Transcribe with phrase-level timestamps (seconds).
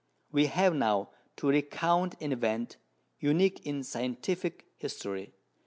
[0.31, 2.77] We have now to recount an event
[3.19, 5.35] unique in scientific history.